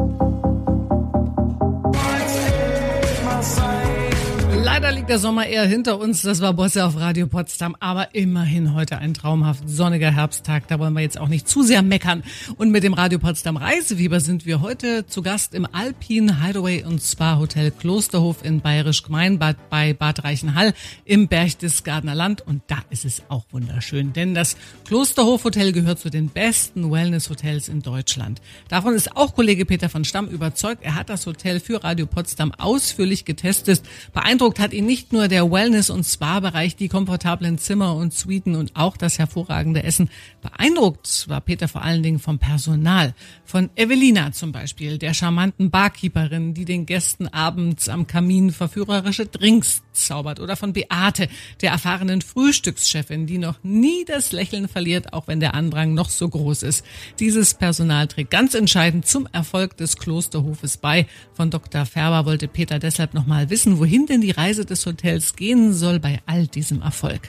[4.81, 6.23] Leider liegt der Sommer eher hinter uns.
[6.23, 7.75] Das war Bosse auf Radio Potsdam.
[7.81, 10.69] Aber immerhin heute ein traumhaft sonniger Herbsttag.
[10.69, 12.23] Da wollen wir jetzt auch nicht zu sehr meckern.
[12.59, 17.03] Und mit dem Radio Potsdam Reisefieber sind wir heute zu Gast im Alpine Hideaway und
[17.03, 20.73] Spa Hotel Klosterhof in Bayerisch Gemeinbad bei Bad Reichenhall
[21.05, 22.47] im Berchtesgadener Land.
[22.47, 27.31] Und da ist es auch wunderschön, denn das Klosterhof Hotel gehört zu den besten Wellness
[27.31, 28.41] Hotels in Deutschland.
[28.69, 30.85] Davon ist auch Kollege Peter von Stamm überzeugt.
[30.85, 33.83] Er hat das Hotel für Radio Potsdam ausführlich getestet.
[34.13, 38.55] Beeindruckt hat hat ihn nicht nur der Wellness- und Spa-Bereich, die komfortablen Zimmer und Suiten
[38.55, 40.11] und auch das hervorragende Essen.
[40.43, 43.15] Beeindruckt war Peter vor allen Dingen vom Personal.
[43.47, 49.85] Von Evelina zum Beispiel, der charmanten Barkeeperin, die den Gästen abends am Kamin verführerische Drinks
[49.95, 50.39] zaubert.
[50.39, 51.29] Oder von Beate,
[51.63, 56.29] der erfahrenen Frühstückschefin, die noch nie das Lächeln verliert, auch wenn der Andrang noch so
[56.29, 56.85] groß ist.
[57.21, 61.07] Dieses Personal trägt ganz entscheidend zum Erfolg des Klosterhofes bei.
[61.33, 61.87] Von Dr.
[61.87, 66.01] Färber wollte Peter deshalb nochmal wissen, wohin denn die Reise Reise des Hotels gehen soll
[66.01, 67.21] bei all diesem Erfolg.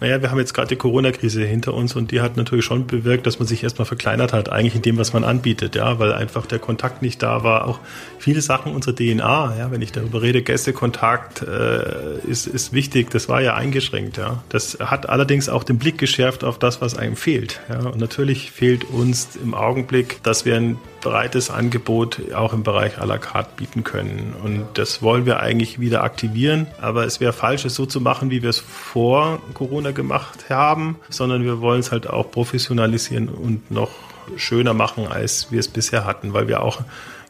[0.00, 3.26] Naja, wir haben jetzt gerade die Corona-Krise hinter uns und die hat natürlich schon bewirkt,
[3.26, 6.44] dass man sich erstmal verkleinert hat, eigentlich in dem, was man anbietet, ja, weil einfach
[6.44, 7.66] der Kontakt nicht da war.
[7.66, 7.78] Auch
[8.18, 13.30] viele Sachen unserer DNA, ja, wenn ich darüber rede, Gästekontakt äh, ist, ist wichtig, das
[13.30, 14.42] war ja eingeschränkt, ja.
[14.50, 17.78] Das hat allerdings auch den Blick geschärft auf das, was einem fehlt, ja.
[17.86, 23.06] Und natürlich fehlt uns im Augenblick, dass wir ein breites Angebot auch im Bereich à
[23.06, 24.34] la carte bieten können.
[24.42, 26.66] Und das wollen wir eigentlich wieder aktivieren.
[26.80, 30.96] Aber es wäre falsch, es so zu machen, wie wir es vor Corona gemacht haben,
[31.08, 33.90] sondern wir wollen es halt auch professionalisieren und noch
[34.36, 36.80] schöner machen, als wir es bisher hatten, weil wir auch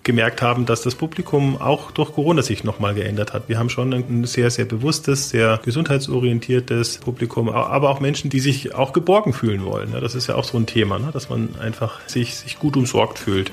[0.06, 3.48] gemerkt haben, dass das Publikum auch durch Corona sich nochmal geändert hat.
[3.48, 8.74] Wir haben schon ein sehr, sehr bewusstes, sehr gesundheitsorientiertes Publikum, aber auch Menschen, die sich
[8.74, 9.92] auch geborgen fühlen wollen.
[10.00, 11.10] Das ist ja auch so ein Thema, ne?
[11.12, 13.50] dass man einfach sich, sich gut umsorgt fühlt.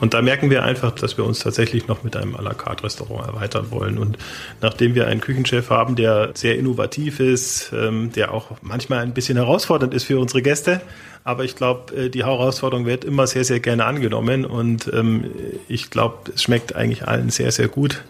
[0.00, 2.84] Und da merken wir einfach, dass wir uns tatsächlich noch mit einem à la carte
[2.84, 3.98] Restaurant erweitern wollen.
[3.98, 4.16] Und
[4.60, 9.36] nachdem wir einen Küchenchef haben, der sehr innovativ ist, ähm, der auch manchmal ein bisschen
[9.36, 10.80] herausfordernd ist für unsere Gäste,
[11.28, 15.30] aber ich glaube, äh, die Herausforderung wird immer sehr, sehr gerne angenommen und ähm,
[15.68, 18.02] ich glaube, es schmeckt eigentlich allen sehr, sehr gut.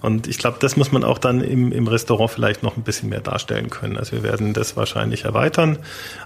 [0.00, 3.10] Und ich glaube, das muss man auch dann im, im Restaurant vielleicht noch ein bisschen
[3.10, 3.98] mehr darstellen können.
[3.98, 5.78] Also wir werden das wahrscheinlich erweitern.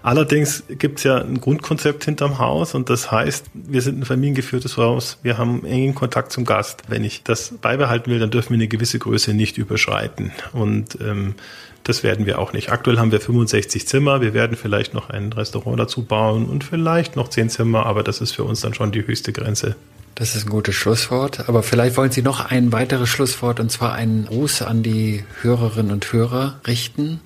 [0.03, 4.77] Allerdings gibt es ja ein Grundkonzept hinterm Haus und das heißt, wir sind ein familiengeführtes
[4.77, 6.85] Haus, wir haben engen Kontakt zum Gast.
[6.87, 10.31] Wenn ich das beibehalten will, dann dürfen wir eine gewisse Größe nicht überschreiten.
[10.53, 11.35] Und ähm,
[11.89, 12.71] das werden wir auch nicht.
[12.71, 14.21] Aktuell haben wir 65 Zimmer.
[14.21, 18.21] Wir werden vielleicht noch ein Restaurant dazu bauen und vielleicht noch 10 Zimmer, aber das
[18.21, 19.77] ist für uns dann schon die höchste Grenze.
[20.17, 21.49] Das ist ein gutes Schlusswort.
[21.49, 25.93] Aber vielleicht wollen Sie noch ein weiteres Schlusswort und zwar einen Gruß an die Hörerinnen
[25.93, 27.21] und Hörer richten.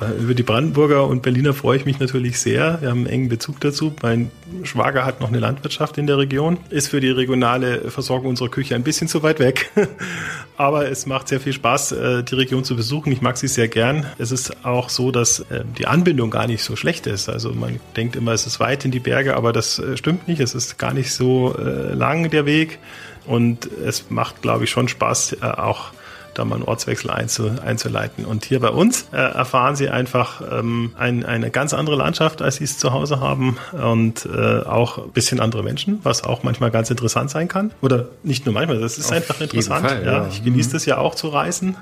[0.00, 2.80] Äh, über die Brandenburger und Berliner freue ich mich natürlich sehr.
[2.80, 3.94] Wir haben einen engen Bezug dazu.
[4.02, 4.30] Mein
[4.62, 8.74] Schwager hat noch eine Landwirtschaft in der Region, ist für die regionale Versorgung unserer Küche
[8.74, 9.70] ein bisschen zu weit weg.
[10.56, 13.12] Aber es macht sehr viel Spaß, äh, die Region zu besuchen.
[13.12, 14.06] Ich mag sie sehr gern.
[14.18, 17.28] Es ist auch so, dass äh, die Anbindung gar nicht so schlecht ist.
[17.28, 20.40] Also man denkt immer, es ist weit in die Berge, aber das stimmt nicht.
[20.40, 22.78] Es ist gar nicht so lang der Weg.
[23.26, 25.92] Und es macht, glaube ich, schon Spaß, auch
[26.34, 28.24] da mal einen Ortswechsel einzuleiten.
[28.24, 32.56] Und hier bei uns äh, erfahren Sie einfach ähm, ein, eine ganz andere Landschaft, als
[32.56, 36.70] Sie es zu Hause haben und äh, auch ein bisschen andere Menschen, was auch manchmal
[36.70, 37.72] ganz interessant sein kann.
[37.80, 39.86] Oder nicht nur manchmal, das ist Auf einfach interessant.
[39.86, 40.12] Fall, ja.
[40.12, 40.28] ja.
[40.28, 40.72] Ich genieße mhm.
[40.72, 41.76] das ja auch zu reisen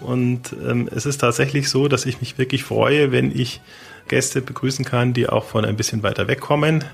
[0.00, 3.60] und ähm, es ist tatsächlich so, dass ich mich wirklich freue, wenn ich
[4.08, 6.84] Gäste begrüßen kann, die auch von ein bisschen weiter weg kommen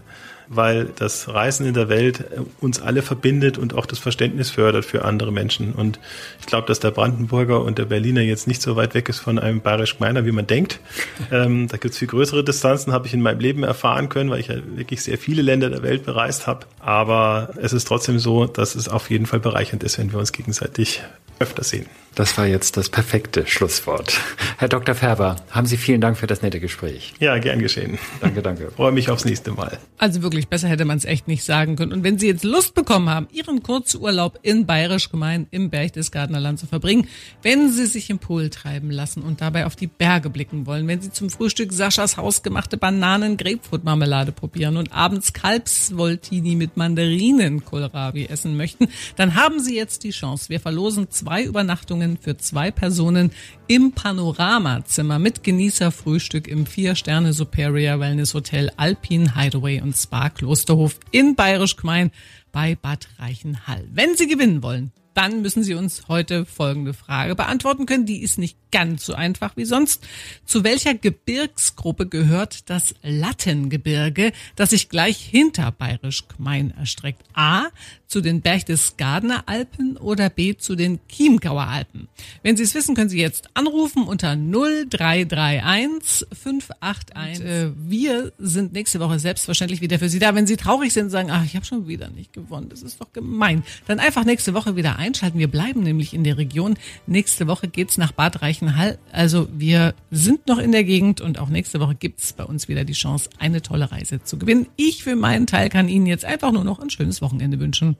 [0.48, 4.84] weil das Reisen in der Welt äh, uns alle verbindet und auch das Verständnis fördert
[4.84, 5.72] für andere Menschen.
[5.72, 5.98] Und
[6.40, 9.38] ich glaube, dass der Brandenburger und der Berliner jetzt nicht so weit weg ist von
[9.38, 10.80] einem bayerisch Gemeiner, wie man denkt.
[11.30, 14.40] Ähm, da gibt es viel größere Distanzen, habe ich in meinem Leben erfahren können, weil
[14.40, 16.66] ich ja wirklich sehr viele Länder der Welt bereist habe.
[16.80, 20.32] Aber es ist trotzdem so, dass es auf jeden Fall bereichernd ist, wenn wir uns
[20.32, 21.02] gegenseitig
[21.38, 21.86] öfter sehen.
[22.14, 24.20] Das war jetzt das perfekte Schlusswort.
[24.58, 24.94] Herr Dr.
[24.94, 27.14] Färber, haben Sie vielen Dank für das nette Gespräch.
[27.20, 27.98] Ja, gern geschehen.
[28.20, 28.70] Danke, danke.
[28.76, 29.78] Freue mich aufs nächste Mal.
[29.96, 31.90] Also wirklich, besser hätte man es echt nicht sagen können.
[31.90, 36.58] Und wenn Sie jetzt Lust bekommen haben, Ihren Kurzurlaub in Bayerisch gemein im Berchtesgadener Land
[36.58, 37.08] zu verbringen,
[37.42, 41.00] wenn Sie sich im Pool treiben lassen und dabei auf die Berge blicken wollen, wenn
[41.00, 49.34] Sie zum Frühstück Saschas hausgemachte Bananen-Grapefruit-Marmelade probieren und abends Kalbsvoltini mit Mandarinen-Kohlrabi essen möchten, dann
[49.34, 50.50] haben Sie jetzt die Chance.
[50.50, 53.30] Wir verlosen zwei Übernachtungen Übernachtungen für zwei Personen
[53.66, 61.34] im Panoramazimmer mit Genießerfrühstück im Vier-Sterne Superior Wellness Hotel Alpine Hideaway und Spa Klosterhof in
[61.34, 62.10] Bayerisch Gmein
[62.50, 63.84] bei Bad Reichenhall.
[63.92, 68.06] Wenn Sie gewinnen wollen, dann müssen Sie uns heute folgende Frage beantworten können.
[68.06, 70.02] Die ist nicht ganz so einfach wie sonst.
[70.44, 77.22] Zu welcher Gebirgsgruppe gehört das Lattengebirge, das sich gleich hinter Bayerisch Gmein erstreckt?
[77.34, 77.66] A.
[78.06, 80.54] Zu den Berchtesgadener Alpen oder B.
[80.56, 82.08] zu den Chiemgauer Alpen?
[82.42, 87.40] Wenn Sie es wissen, können Sie jetzt anrufen unter 0331 581.
[87.40, 90.34] Und, äh, wir sind nächste Woche selbstverständlich wieder für Sie da.
[90.34, 93.00] Wenn Sie traurig sind und sagen, ach, ich habe schon wieder nicht gewonnen, das ist
[93.00, 95.38] doch gemein, dann einfach nächste Woche wieder einschalten.
[95.38, 96.76] Wir bleiben nämlich in der Region.
[97.06, 98.98] Nächste Woche geht's nach Bad Reichenhall.
[99.12, 102.84] Also wir sind noch in der Gegend und auch nächste Woche gibt's bei uns wieder
[102.84, 104.66] die Chance, eine tolle Reise zu gewinnen.
[104.76, 107.96] Ich für meinen Teil kann Ihnen jetzt einfach nur noch ein schönes Wochenende wünschen.